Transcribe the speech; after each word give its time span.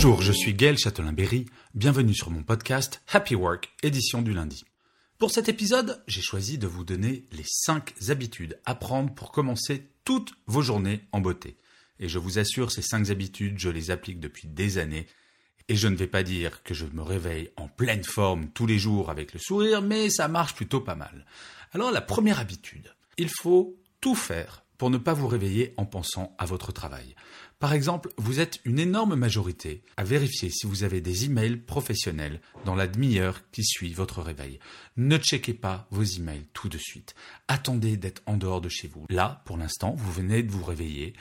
Bonjour, 0.00 0.22
je 0.22 0.30
suis 0.30 0.54
Gaël 0.54 0.78
Châtelain-Berry. 0.78 1.46
Bienvenue 1.74 2.14
sur 2.14 2.30
mon 2.30 2.44
podcast 2.44 3.02
Happy 3.08 3.34
Work, 3.34 3.68
édition 3.82 4.22
du 4.22 4.32
lundi. 4.32 4.64
Pour 5.18 5.32
cet 5.32 5.48
épisode, 5.48 6.04
j'ai 6.06 6.22
choisi 6.22 6.56
de 6.56 6.68
vous 6.68 6.84
donner 6.84 7.24
les 7.32 7.42
5 7.44 7.94
habitudes 8.08 8.60
à 8.64 8.76
prendre 8.76 9.12
pour 9.12 9.32
commencer 9.32 9.88
toutes 10.04 10.34
vos 10.46 10.62
journées 10.62 11.00
en 11.10 11.20
beauté. 11.20 11.56
Et 11.98 12.08
je 12.08 12.20
vous 12.20 12.38
assure, 12.38 12.70
ces 12.70 12.80
5 12.80 13.10
habitudes, 13.10 13.58
je 13.58 13.70
les 13.70 13.90
applique 13.90 14.20
depuis 14.20 14.46
des 14.46 14.78
années. 14.78 15.08
Et 15.68 15.74
je 15.74 15.88
ne 15.88 15.96
vais 15.96 16.06
pas 16.06 16.22
dire 16.22 16.62
que 16.62 16.74
je 16.74 16.86
me 16.86 17.02
réveille 17.02 17.50
en 17.56 17.66
pleine 17.66 18.04
forme 18.04 18.50
tous 18.50 18.66
les 18.66 18.78
jours 18.78 19.10
avec 19.10 19.32
le 19.32 19.40
sourire, 19.40 19.82
mais 19.82 20.10
ça 20.10 20.28
marche 20.28 20.54
plutôt 20.54 20.80
pas 20.80 20.94
mal. 20.94 21.26
Alors 21.72 21.90
la 21.90 22.02
première 22.02 22.38
habitude, 22.38 22.94
il 23.16 23.30
faut 23.30 23.76
tout 24.00 24.14
faire 24.14 24.62
pour 24.78 24.90
ne 24.90 24.98
pas 24.98 25.12
vous 25.12 25.26
réveiller 25.26 25.74
en 25.76 25.84
pensant 25.84 26.34
à 26.38 26.46
votre 26.46 26.72
travail. 26.72 27.14
Par 27.58 27.72
exemple, 27.72 28.10
vous 28.16 28.38
êtes 28.38 28.60
une 28.64 28.78
énorme 28.78 29.16
majorité 29.16 29.82
à 29.96 30.04
vérifier 30.04 30.48
si 30.48 30.66
vous 30.66 30.84
avez 30.84 31.00
des 31.00 31.24
emails 31.24 31.56
professionnels 31.56 32.40
dans 32.64 32.76
la 32.76 32.86
demi-heure 32.86 33.42
qui 33.50 33.64
suit 33.64 33.92
votre 33.92 34.22
réveil. 34.22 34.60
Ne 34.96 35.18
checkez 35.18 35.54
pas 35.54 35.88
vos 35.90 36.04
emails 36.04 36.46
tout 36.52 36.68
de 36.68 36.78
suite. 36.78 37.16
Attendez 37.48 37.96
d'être 37.96 38.22
en 38.26 38.36
dehors 38.36 38.60
de 38.60 38.68
chez 38.68 38.86
vous. 38.86 39.06
Là, 39.10 39.42
pour 39.44 39.56
l'instant, 39.56 39.94
vous 39.96 40.12
venez 40.12 40.44
de 40.44 40.52
vous 40.52 40.62
réveiller. 40.62 41.14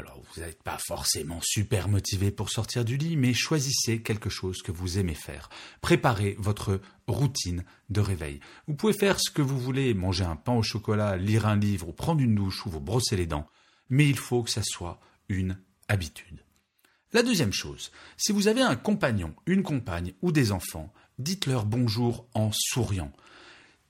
Alors, 0.00 0.22
vous 0.34 0.40
n'êtes 0.40 0.62
pas 0.62 0.78
forcément 0.78 1.40
super 1.42 1.86
motivé 1.86 2.30
pour 2.30 2.48
sortir 2.48 2.86
du 2.86 2.96
lit, 2.96 3.18
mais 3.18 3.34
choisissez 3.34 4.00
quelque 4.00 4.30
chose 4.30 4.62
que 4.62 4.72
vous 4.72 4.98
aimez 4.98 5.14
faire. 5.14 5.50
Préparez 5.82 6.36
votre 6.38 6.80
routine 7.06 7.64
de 7.90 8.00
réveil. 8.00 8.40
Vous 8.66 8.74
pouvez 8.74 8.94
faire 8.94 9.20
ce 9.20 9.30
que 9.30 9.42
vous 9.42 9.58
voulez, 9.58 9.92
manger 9.92 10.24
un 10.24 10.36
pain 10.36 10.54
au 10.54 10.62
chocolat, 10.62 11.18
lire 11.18 11.46
un 11.46 11.56
livre, 11.56 11.86
ou 11.86 11.92
prendre 11.92 12.22
une 12.22 12.34
douche, 12.34 12.64
ou 12.64 12.70
vous 12.70 12.80
brosser 12.80 13.14
les 13.14 13.26
dents. 13.26 13.46
Mais 13.90 14.08
il 14.08 14.16
faut 14.16 14.42
que 14.42 14.48
ça 14.48 14.62
soit 14.62 15.00
une 15.28 15.58
habitude. 15.88 16.42
La 17.12 17.22
deuxième 17.22 17.52
chose, 17.52 17.90
si 18.16 18.32
vous 18.32 18.48
avez 18.48 18.62
un 18.62 18.76
compagnon, 18.76 19.34
une 19.44 19.62
compagne 19.62 20.14
ou 20.22 20.32
des 20.32 20.50
enfants, 20.50 20.94
dites-leur 21.18 21.66
bonjour 21.66 22.26
en 22.32 22.50
souriant. 22.54 23.12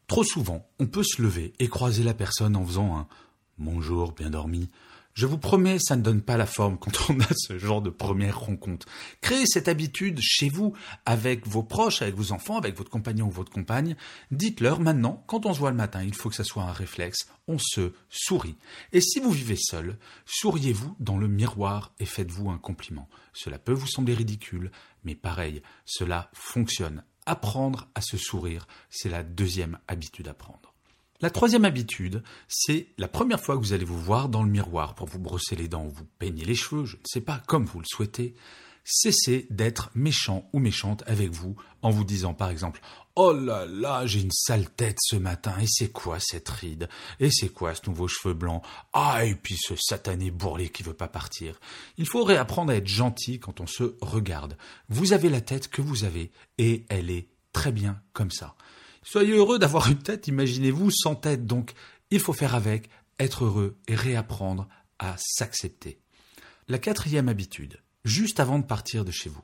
Trop 0.09 0.25
souvent, 0.25 0.69
on 0.81 0.89
peut 0.89 1.05
se 1.05 1.23
lever 1.23 1.53
et 1.61 1.69
croiser 1.69 2.03
la 2.03 2.15
personne 2.15 2.57
en 2.57 2.67
faisant 2.67 2.97
un 2.97 3.07
bonjour, 3.59 4.11
bien 4.11 4.31
dormi. 4.31 4.71
Je 5.13 5.27
vous 5.27 5.39
promets, 5.39 5.79
ça 5.81 5.97
ne 5.97 6.03
donne 6.03 6.23
pas 6.23 6.37
la 6.37 6.47
forme 6.47 6.79
quand 6.79 7.11
on 7.11 7.21
a 7.21 7.29
ce 7.37 7.59
genre 7.59 7.83
de 7.83 7.91
première 7.91 8.41
rencontre. 8.41 8.87
Créez 9.21 9.45
cette 9.47 9.67
habitude 9.69 10.21
chez 10.21 10.49
vous, 10.49 10.73
avec 11.05 11.47
vos 11.47 11.65
proches, 11.65 12.01
avec 12.01 12.15
vos 12.15 12.33
enfants, 12.33 12.59
avec 12.59 12.77
votre 12.77 12.91
compagnon 12.91 13.27
ou 13.27 13.31
votre 13.31 13.51
compagne. 13.51 13.97
Dites-leur 14.31 14.81
maintenant, 14.81 15.25
quand 15.27 15.47
on 15.47 15.53
se 15.53 15.59
voit 15.59 15.71
le 15.71 15.77
matin, 15.77 16.03
il 16.03 16.15
faut 16.15 16.29
que 16.29 16.37
ça 16.37 16.45
soit 16.45 16.63
un 16.63 16.73
réflexe, 16.73 17.29
on 17.49 17.59
se 17.59 17.93
sourit. 18.09 18.57
Et 18.93 19.01
si 19.01 19.19
vous 19.19 19.33
vivez 19.33 19.57
seul, 19.59 19.99
souriez-vous 20.27 20.97
dans 21.01 21.19
le 21.19 21.29
miroir 21.29 21.93
et 21.99 22.07
faites-vous 22.07 22.49
un 22.49 22.59
compliment. 22.59 23.09
Cela 23.33 23.59
peut 23.59 23.73
vous 23.73 23.89
sembler 23.89 24.15
ridicule, 24.15 24.71
mais 25.05 25.17
pareil, 25.17 25.61
cela 25.85 26.31
fonctionne. 26.33 27.03
Apprendre 27.27 27.89
à 27.95 28.01
se 28.01 28.17
sourire, 28.17 28.67
c'est 28.91 29.11
la 29.11 29.23
deuxième 29.23 29.79
habitude 29.89 30.29
à 30.29 30.35
prendre. 30.35 30.70
La 31.23 31.29
troisième 31.29 31.67
habitude, 31.67 32.23
c'est 32.49 32.87
la 32.97 33.07
première 33.07 33.41
fois 33.41 33.57
que 33.57 33.61
vous 33.61 33.75
allez 33.75 33.85
vous 33.85 34.01
voir 34.01 34.31
dans 34.31 34.43
le 34.43 34.51
miroir 34.51 34.95
pour 34.95 35.07
vous 35.07 35.19
brosser 35.19 35.55
les 35.55 35.69
dents 35.69 35.85
ou 35.85 35.91
vous 35.91 36.07
peigner 36.19 36.47
les 36.47 36.55
cheveux, 36.55 36.87
je 36.87 36.97
ne 36.97 37.03
sais 37.05 37.21
pas, 37.21 37.43
comme 37.47 37.67
vous 37.67 37.81
le 37.81 37.87
souhaitez, 37.87 38.35
cessez 38.85 39.47
d'être 39.51 39.91
méchant 39.95 40.49
ou 40.55 40.59
méchante 40.59 41.05
avec 41.07 41.31
vous 41.31 41.57
en 41.83 41.91
vous 41.91 42.05
disant 42.05 42.33
par 42.33 42.49
exemple 42.49 42.81
Oh 43.17 43.35
là 43.35 43.67
là, 43.67 44.07
j'ai 44.07 44.23
une 44.23 44.31
sale 44.31 44.71
tête 44.71 44.97
ce 44.99 45.17
matin, 45.17 45.53
et 45.61 45.67
c'est 45.69 45.93
quoi 45.93 46.19
cette 46.21 46.49
ride? 46.49 46.89
Et 47.19 47.31
c'est 47.31 47.51
quoi 47.51 47.75
ce 47.75 47.83
nouveau 47.87 48.09
cheveu 48.09 48.33
blanc? 48.33 48.63
Ah, 48.95 49.27
et 49.27 49.35
puis 49.35 49.59
ce 49.61 49.75
satané 49.77 50.31
bourrelet 50.31 50.71
qui 50.71 50.83
veut 50.83 50.95
pas 50.95 51.09
partir. 51.09 51.61
Il 51.99 52.07
faut 52.07 52.25
réapprendre 52.25 52.73
à 52.73 52.77
être 52.77 52.87
gentil 52.87 53.39
quand 53.39 53.61
on 53.61 53.67
se 53.67 53.95
regarde. 54.01 54.57
Vous 54.89 55.13
avez 55.13 55.29
la 55.29 55.43
tête 55.43 55.69
que 55.69 55.83
vous 55.83 56.05
avez, 56.05 56.31
et 56.57 56.87
elle 56.89 57.11
est 57.11 57.29
très 57.53 57.73
bien 57.73 58.01
comme 58.15 58.31
ça. 58.31 58.55
Soyez 59.03 59.33
heureux 59.33 59.59
d'avoir 59.59 59.91
une 59.91 60.03
tête, 60.03 60.29
imaginez-vous 60.29 60.91
sans 60.91 61.15
tête. 61.15 61.47
Donc, 61.47 61.73
il 62.11 62.21
faut 62.21 62.33
faire 62.33 62.55
avec, 62.55 62.91
être 63.19 63.45
heureux 63.45 63.79
et 63.89 63.95
réapprendre 63.95 64.69
à 64.99 65.17
s'accepter. 65.19 66.01
La 66.69 66.79
quatrième 66.79 67.29
habitude, 67.29 67.81
juste 68.05 68.41
avant 68.41 68.59
de 68.59 68.65
partir 68.65 69.05
de 69.05 69.11
chez 69.11 69.31
vous, 69.31 69.43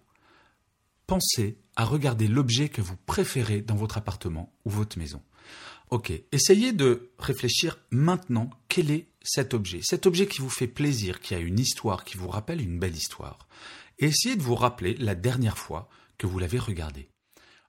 pensez 1.06 1.58
à 1.76 1.84
regarder 1.84 2.28
l'objet 2.28 2.68
que 2.68 2.82
vous 2.82 2.96
préférez 2.96 3.62
dans 3.62 3.76
votre 3.76 3.98
appartement 3.98 4.52
ou 4.64 4.70
votre 4.70 4.98
maison. 4.98 5.22
Ok, 5.90 6.12
essayez 6.32 6.72
de 6.72 7.10
réfléchir 7.18 7.78
maintenant 7.90 8.50
quel 8.68 8.90
est 8.90 9.08
cet 9.22 9.54
objet, 9.54 9.80
cet 9.82 10.06
objet 10.06 10.26
qui 10.26 10.40
vous 10.40 10.50
fait 10.50 10.66
plaisir, 10.66 11.20
qui 11.20 11.34
a 11.34 11.38
une 11.38 11.60
histoire, 11.60 12.04
qui 12.04 12.16
vous 12.16 12.28
rappelle 12.28 12.60
une 12.60 12.78
belle 12.78 12.96
histoire. 12.96 13.46
Essayez 13.98 14.36
de 14.36 14.42
vous 14.42 14.54
rappeler 14.54 14.94
la 14.96 15.14
dernière 15.14 15.58
fois 15.58 15.88
que 16.18 16.26
vous 16.26 16.38
l'avez 16.38 16.58
regardé. 16.58 17.08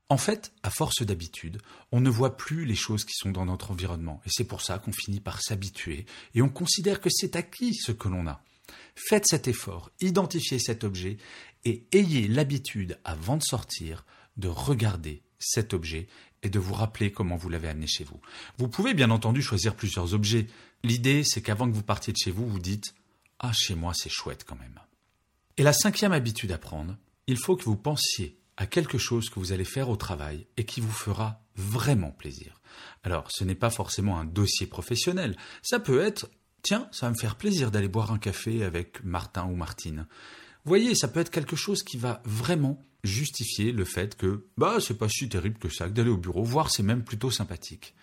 En 0.10 0.18
fait, 0.18 0.54
à 0.64 0.70
force 0.70 1.02
d'habitude, 1.02 1.62
on 1.92 2.00
ne 2.00 2.10
voit 2.10 2.38
plus 2.38 2.66
les 2.66 2.76
choses 2.76 3.04
qui 3.04 3.14
sont 3.14 3.32
dans 3.32 3.46
notre 3.46 3.72
environnement, 3.72 4.22
et 4.26 4.30
c'est 4.32 4.46
pour 4.46 4.62
ça 4.62 4.80
qu'on 4.80 4.94
finit 4.94 5.20
par 5.20 5.42
s'habituer, 5.42 6.06
et 6.34 6.42
on 6.42 6.50
considère 6.50 7.02
que 7.02 7.10
c'est 7.10 7.36
acquis 7.36 7.74
ce 7.74 7.92
que 7.92 8.08
l'on 8.08 8.26
a. 8.28 8.42
Faites 8.96 9.28
cet 9.28 9.50
effort, 9.50 9.92
identifiez 10.00 10.60
cet 10.60 10.86
objet, 10.86 11.18
et 11.66 11.86
ayez 11.92 12.30
l'habitude, 12.30 12.98
avant 13.04 13.36
de 13.36 13.44
sortir, 13.44 14.06
de 14.38 14.48
regarder 14.48 15.24
cet 15.40 15.74
objet 15.74 16.08
et 16.42 16.50
de 16.50 16.60
vous 16.60 16.74
rappeler 16.74 17.12
comment 17.12 17.36
vous 17.36 17.50
l'avez 17.50 17.68
amené 17.68 17.88
chez 17.88 18.06
vous. 18.06 18.22
Vous 18.58 18.70
pouvez 18.70 18.94
bien 18.94 19.10
entendu 19.10 19.42
choisir 19.42 19.76
plusieurs 19.76 20.14
objets. 20.14 20.48
L'idée, 20.84 21.24
c'est 21.26 21.42
qu'avant 21.42 21.70
que 21.70 21.76
vous 21.76 21.84
partiez 21.84 22.14
de 22.14 22.18
chez 22.18 22.32
vous, 22.32 22.48
vous 22.48 22.60
dites⁇ 22.60 22.86
Ah, 23.40 23.52
chez 23.54 23.76
moi, 23.76 23.94
c'est 23.94 24.10
chouette 24.10 24.46
quand 24.46 24.56
même⁇ 24.56 24.76
Et 25.58 25.64
la 25.64 25.74
cinquième 25.74 26.14
habitude 26.14 26.52
à 26.52 26.58
prendre, 26.58 26.96
il 27.28 27.38
faut 27.38 27.58
que 27.58 27.66
vous 27.66 27.76
pensiez 27.76 28.38
à 28.58 28.66
quelque 28.66 28.98
chose 28.98 29.30
que 29.30 29.40
vous 29.40 29.52
allez 29.52 29.64
faire 29.64 29.90
au 29.90 29.96
travail 29.96 30.48
et 30.58 30.66
qui 30.66 30.82
vous 30.82 30.92
fera 30.92 31.42
vraiment 31.56 32.12
plaisir. 32.12 32.60
Alors, 33.04 33.32
ce 33.32 33.44
n'est 33.44 33.56
pas 33.56 33.70
forcément 33.70 34.20
un 34.20 34.26
dossier 34.26 34.68
professionnel. 34.68 35.38
Ça 35.62 35.80
peut 35.80 36.02
être, 36.02 36.30
tiens, 36.64 36.90
ça 36.92 37.06
va 37.06 37.12
me 37.12 37.18
faire 37.18 37.36
plaisir 37.36 37.72
d'aller 37.72 37.88
boire 37.88 38.12
un 38.12 38.20
café 38.20 38.64
avec 38.64 39.04
Martin 39.04 39.46
ou 39.46 39.56
Martine. 39.56 40.08
Voyez, 40.66 40.96
ça 40.96 41.08
peut 41.08 41.20
être 41.20 41.32
quelque 41.32 41.56
chose 41.56 41.84
qui 41.84 41.98
va 41.98 42.22
vraiment 42.26 42.84
justifier 43.04 43.72
le 43.72 43.86
fait 43.86 44.18
que, 44.18 44.48
bah, 44.58 44.78
c'est 44.82 44.98
pas 44.98 45.08
si 45.08 45.30
terrible 45.30 45.60
que 45.60 45.70
ça, 45.70 45.88
d'aller 45.88 46.10
au 46.10 46.18
bureau, 46.18 46.44
voire 46.44 46.72
c'est 46.72 46.84
même 46.84 47.04
plutôt 47.04 47.32
sympathique. 47.32 47.96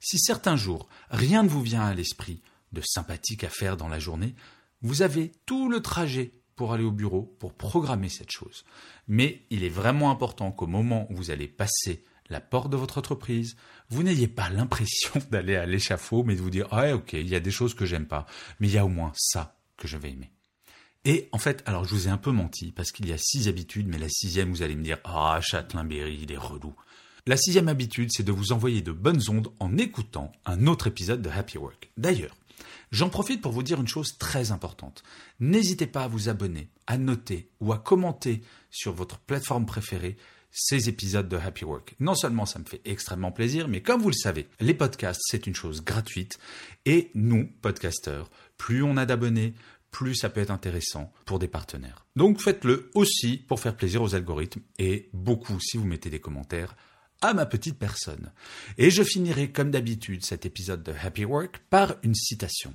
Si 0.00 0.18
certains 0.18 0.56
jours, 0.56 0.88
rien 1.10 1.42
ne 1.42 1.48
vous 1.48 1.62
vient 1.62 1.82
à 1.82 1.94
l'esprit 1.94 2.42
de 2.72 2.82
sympathique 2.84 3.44
à 3.44 3.50
faire 3.50 3.76
dans 3.76 3.88
la 3.88 3.98
journée, 3.98 4.34
vous 4.82 5.02
avez 5.02 5.32
tout 5.46 5.68
le 5.68 5.80
trajet 5.80 6.32
pour 6.58 6.74
aller 6.74 6.84
au 6.84 6.90
bureau, 6.90 7.34
pour 7.38 7.54
programmer 7.54 8.08
cette 8.10 8.32
chose. 8.32 8.64
Mais 9.06 9.46
il 9.48 9.62
est 9.62 9.70
vraiment 9.70 10.10
important 10.10 10.50
qu'au 10.50 10.66
moment 10.66 11.06
où 11.08 11.14
vous 11.14 11.30
allez 11.30 11.46
passer 11.46 12.04
la 12.28 12.40
porte 12.40 12.68
de 12.68 12.76
votre 12.76 12.98
entreprise, 12.98 13.56
vous 13.88 14.02
n'ayez 14.02 14.28
pas 14.28 14.50
l'impression 14.50 15.12
d'aller 15.30 15.56
à 15.56 15.64
l'échafaud, 15.64 16.24
mais 16.24 16.34
de 16.34 16.42
vous 16.42 16.50
dire, 16.50 16.66
ah 16.72 16.94
ok, 16.94 17.14
il 17.14 17.28
y 17.28 17.36
a 17.36 17.40
des 17.40 17.52
choses 17.52 17.74
que 17.74 17.86
j'aime 17.86 18.06
pas, 18.06 18.26
mais 18.58 18.68
il 18.68 18.74
y 18.74 18.78
a 18.78 18.84
au 18.84 18.88
moins 18.88 19.12
ça 19.14 19.56
que 19.76 19.86
je 19.88 19.96
vais 19.96 20.10
aimer. 20.10 20.32
Et 21.04 21.28
en 21.30 21.38
fait, 21.38 21.62
alors 21.64 21.84
je 21.84 21.94
vous 21.94 22.08
ai 22.08 22.10
un 22.10 22.18
peu 22.18 22.32
menti, 22.32 22.72
parce 22.72 22.90
qu'il 22.90 23.08
y 23.08 23.12
a 23.12 23.18
six 23.18 23.48
habitudes, 23.48 23.86
mais 23.86 23.98
la 23.98 24.08
sixième, 24.08 24.50
vous 24.50 24.62
allez 24.62 24.74
me 24.74 24.82
dire, 24.82 24.98
ah, 25.04 25.38
Châtelain-Berry, 25.40 26.18
il 26.22 26.32
est 26.32 26.36
relou. 26.36 26.74
La 27.24 27.36
sixième 27.36 27.68
habitude, 27.68 28.10
c'est 28.10 28.24
de 28.24 28.32
vous 28.32 28.52
envoyer 28.52 28.82
de 28.82 28.90
bonnes 28.90 29.22
ondes 29.28 29.52
en 29.60 29.78
écoutant 29.78 30.32
un 30.44 30.66
autre 30.66 30.88
épisode 30.88 31.22
de 31.22 31.30
Happy 31.30 31.56
Work. 31.56 31.90
D'ailleurs, 31.96 32.34
J'en 32.90 33.08
profite 33.08 33.40
pour 33.40 33.52
vous 33.52 33.62
dire 33.62 33.80
une 33.80 33.88
chose 33.88 34.18
très 34.18 34.50
importante. 34.52 35.02
N'hésitez 35.40 35.86
pas 35.86 36.04
à 36.04 36.08
vous 36.08 36.28
abonner, 36.28 36.68
à 36.86 36.98
noter 36.98 37.50
ou 37.60 37.72
à 37.72 37.78
commenter 37.78 38.42
sur 38.70 38.92
votre 38.92 39.18
plateforme 39.18 39.66
préférée 39.66 40.16
ces 40.50 40.88
épisodes 40.88 41.28
de 41.28 41.36
Happy 41.36 41.64
Work. 41.64 41.94
Non 42.00 42.14
seulement 42.14 42.46
ça 42.46 42.58
me 42.58 42.64
fait 42.64 42.80
extrêmement 42.84 43.32
plaisir, 43.32 43.68
mais 43.68 43.82
comme 43.82 44.00
vous 44.00 44.08
le 44.08 44.14
savez, 44.14 44.48
les 44.60 44.74
podcasts, 44.74 45.20
c'est 45.24 45.46
une 45.46 45.54
chose 45.54 45.84
gratuite. 45.84 46.38
Et 46.86 47.10
nous, 47.14 47.48
podcasteurs, 47.60 48.30
plus 48.56 48.82
on 48.82 48.96
a 48.96 49.06
d'abonnés, 49.06 49.54
plus 49.90 50.14
ça 50.14 50.28
peut 50.28 50.40
être 50.40 50.50
intéressant 50.50 51.12
pour 51.24 51.38
des 51.38 51.48
partenaires. 51.48 52.06
Donc 52.16 52.40
faites-le 52.40 52.90
aussi 52.94 53.36
pour 53.36 53.60
faire 53.60 53.76
plaisir 53.76 54.02
aux 54.02 54.14
algorithmes 54.14 54.60
et 54.78 55.08
beaucoup 55.12 55.60
si 55.60 55.76
vous 55.76 55.86
mettez 55.86 56.10
des 56.10 56.20
commentaires 56.20 56.76
à 57.20 57.34
ma 57.34 57.46
petite 57.46 57.78
personne. 57.78 58.32
Et 58.76 58.90
je 58.90 59.02
finirai 59.02 59.50
comme 59.50 59.70
d'habitude 59.70 60.24
cet 60.24 60.46
épisode 60.46 60.82
de 60.82 60.92
Happy 60.92 61.24
Work 61.24 61.58
par 61.70 61.96
une 62.02 62.14
citation. 62.14 62.74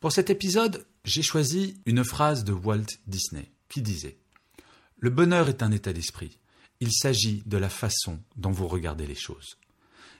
Pour 0.00 0.12
cet 0.12 0.30
épisode, 0.30 0.86
j'ai 1.04 1.22
choisi 1.22 1.80
une 1.86 2.04
phrase 2.04 2.44
de 2.44 2.52
Walt 2.52 2.86
Disney 3.06 3.50
qui 3.68 3.82
disait⁇ 3.82 4.18
Le 4.98 5.10
bonheur 5.10 5.48
est 5.48 5.62
un 5.62 5.72
état 5.72 5.92
d'esprit. 5.92 6.38
Il 6.80 6.92
s'agit 6.92 7.42
de 7.46 7.56
la 7.56 7.68
façon 7.68 8.20
dont 8.36 8.50
vous 8.50 8.68
regardez 8.68 9.06
les 9.06 9.14
choses. 9.14 9.56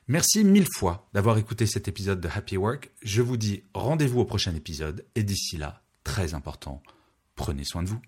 Merci 0.06 0.44
mille 0.44 0.68
fois 0.70 1.08
d'avoir 1.14 1.38
écouté 1.38 1.66
cet 1.66 1.88
épisode 1.88 2.20
de 2.20 2.28
Happy 2.28 2.56
Work. 2.56 2.90
Je 3.02 3.22
vous 3.22 3.36
dis 3.36 3.62
rendez-vous 3.72 4.20
au 4.20 4.24
prochain 4.24 4.54
épisode 4.54 5.04
et 5.14 5.22
d'ici 5.22 5.56
là, 5.56 5.82
très 6.02 6.34
important, 6.34 6.82
prenez 7.36 7.64
soin 7.64 7.82
de 7.82 7.88
vous. 7.88 8.00